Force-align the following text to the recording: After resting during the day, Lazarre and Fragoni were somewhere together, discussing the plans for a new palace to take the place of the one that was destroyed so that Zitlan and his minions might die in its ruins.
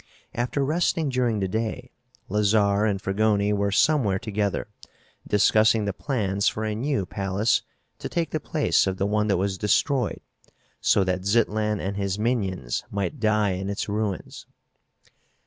After 0.33 0.65
resting 0.65 1.09
during 1.09 1.41
the 1.41 1.47
day, 1.47 1.91
Lazarre 2.27 2.87
and 2.87 2.99
Fragoni 2.99 3.53
were 3.53 3.71
somewhere 3.71 4.17
together, 4.17 4.67
discussing 5.27 5.85
the 5.85 5.93
plans 5.93 6.47
for 6.47 6.63
a 6.65 6.73
new 6.73 7.05
palace 7.05 7.61
to 7.99 8.09
take 8.09 8.31
the 8.31 8.39
place 8.39 8.87
of 8.87 8.97
the 8.97 9.05
one 9.05 9.27
that 9.27 9.37
was 9.37 9.59
destroyed 9.59 10.21
so 10.79 11.03
that 11.03 11.21
Zitlan 11.25 11.79
and 11.79 11.97
his 11.97 12.17
minions 12.17 12.83
might 12.89 13.19
die 13.19 13.51
in 13.51 13.69
its 13.69 13.87
ruins. 13.87 14.47